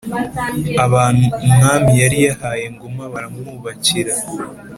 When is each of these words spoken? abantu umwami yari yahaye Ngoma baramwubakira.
abantu 0.85 1.25
umwami 1.45 1.91
yari 2.01 2.17
yahaye 2.27 2.65
Ngoma 2.75 3.03
baramwubakira. 3.13 4.13